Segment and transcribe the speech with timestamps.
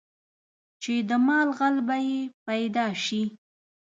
[0.81, 3.23] چې د مال غل به یې پیدا شي.